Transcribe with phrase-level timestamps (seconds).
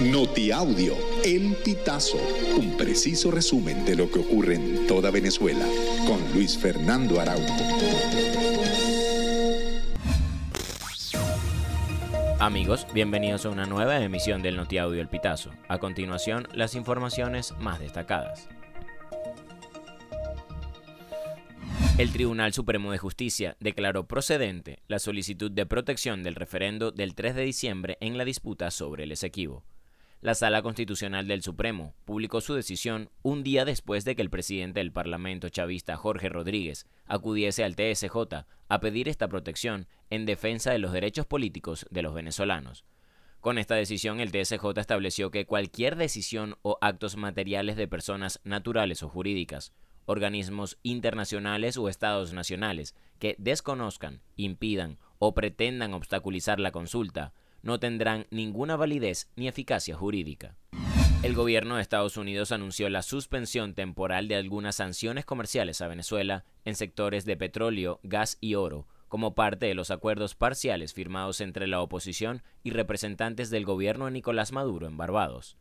[0.00, 2.18] Notiaudio, El Pitazo,
[2.56, 5.64] un preciso resumen de lo que ocurre en toda Venezuela,
[6.04, 7.54] con Luis Fernando Araújo.
[12.40, 15.52] Amigos, bienvenidos a una nueva emisión del Notiaudio El Pitazo.
[15.68, 18.48] A continuación, las informaciones más destacadas.
[21.98, 27.36] El Tribunal Supremo de Justicia declaró procedente la solicitud de protección del referendo del 3
[27.36, 29.62] de diciembre en la disputa sobre el Esequibo.
[30.24, 34.80] La Sala Constitucional del Supremo publicó su decisión un día después de que el presidente
[34.80, 38.16] del Parlamento chavista Jorge Rodríguez acudiese al TSJ
[38.70, 42.86] a pedir esta protección en defensa de los derechos políticos de los venezolanos.
[43.40, 49.02] Con esta decisión, el TSJ estableció que cualquier decisión o actos materiales de personas naturales
[49.02, 49.74] o jurídicas
[50.06, 58.26] organismos internacionales o estados nacionales que desconozcan, impidan o pretendan obstaculizar la consulta no tendrán
[58.30, 60.54] ninguna validez ni eficacia jurídica.
[61.22, 66.44] El gobierno de Estados Unidos anunció la suspensión temporal de algunas sanciones comerciales a Venezuela
[66.66, 71.66] en sectores de petróleo, gas y oro, como parte de los acuerdos parciales firmados entre
[71.66, 75.56] la oposición y representantes del gobierno de Nicolás Maduro en Barbados.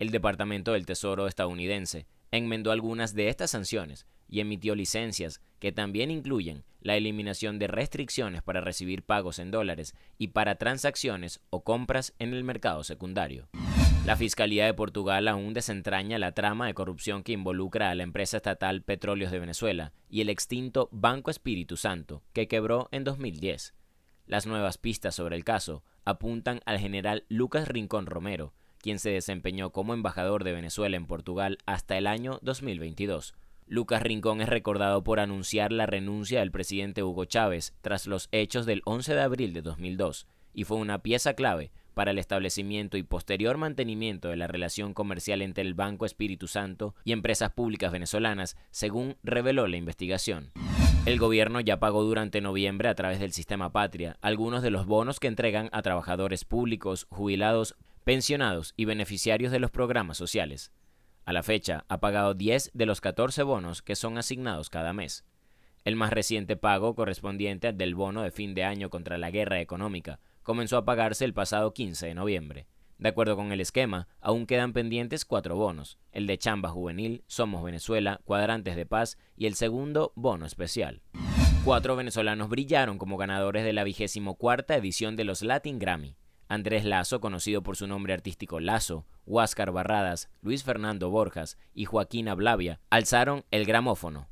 [0.00, 6.10] El Departamento del Tesoro estadounidense enmendó algunas de estas sanciones y emitió licencias que también
[6.10, 12.14] incluyen la eliminación de restricciones para recibir pagos en dólares y para transacciones o compras
[12.18, 13.48] en el mercado secundario.
[14.04, 18.38] La Fiscalía de Portugal aún desentraña la trama de corrupción que involucra a la empresa
[18.38, 23.74] estatal Petróleos de Venezuela y el extinto Banco Espíritu Santo, que quebró en 2010.
[24.26, 28.54] Las nuevas pistas sobre el caso apuntan al general Lucas Rincón Romero,
[28.88, 33.34] quien se desempeñó como embajador de Venezuela en Portugal hasta el año 2022.
[33.66, 38.64] Lucas Rincón es recordado por anunciar la renuncia del presidente Hugo Chávez tras los hechos
[38.64, 43.02] del 11 de abril de 2002 y fue una pieza clave para el establecimiento y
[43.02, 48.56] posterior mantenimiento de la relación comercial entre el Banco Espíritu Santo y empresas públicas venezolanas,
[48.70, 50.50] según reveló la investigación.
[51.04, 55.20] El gobierno ya pagó durante noviembre a través del sistema Patria algunos de los bonos
[55.20, 57.76] que entregan a trabajadores públicos, jubilados,
[58.08, 60.72] pensionados y beneficiarios de los programas sociales.
[61.26, 65.26] A la fecha, ha pagado 10 de los 14 bonos que son asignados cada mes.
[65.84, 69.60] El más reciente pago, correspondiente al del bono de fin de año contra la guerra
[69.60, 72.66] económica, comenzó a pagarse el pasado 15 de noviembre.
[72.96, 77.62] De acuerdo con el esquema, aún quedan pendientes cuatro bonos, el de Chamba Juvenil, Somos
[77.62, 81.02] Venezuela, Cuadrantes de Paz y el segundo bono especial.
[81.62, 86.16] Cuatro venezolanos brillaron como ganadores de la vigésimo cuarta edición de los Latin Grammy.
[86.48, 92.28] Andrés Lazo, conocido por su nombre artístico Lazo, Huáscar Barradas, Luis Fernando Borjas y Joaquín
[92.28, 94.28] Ablavia, alzaron el gramófono.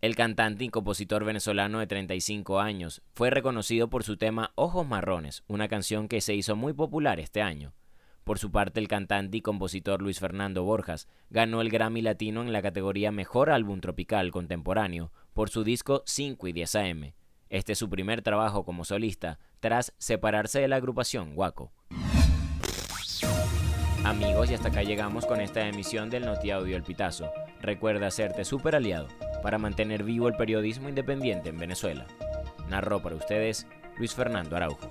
[0.00, 5.44] El cantante y compositor venezolano de 35 años fue reconocido por su tema Ojos Marrones,
[5.46, 7.74] una canción que se hizo muy popular este año.
[8.24, 12.54] Por su parte, el cantante y compositor Luis Fernando Borjas ganó el Grammy Latino en
[12.54, 17.12] la categoría Mejor Álbum Tropical Contemporáneo por su disco 5 y 10 AM.
[17.54, 21.70] Este es su primer trabajo como solista tras separarse de la agrupación Waco.
[24.02, 27.30] Amigos, y hasta acá llegamos con esta emisión del Noti Audio El Pitazo.
[27.60, 29.06] Recuerda hacerte super aliado
[29.40, 32.08] para mantener vivo el periodismo independiente en Venezuela.
[32.68, 34.90] Narró para ustedes Luis Fernando Araujo.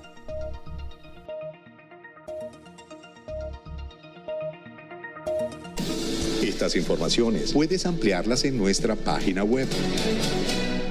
[6.41, 9.67] Estas informaciones puedes ampliarlas en nuestra página web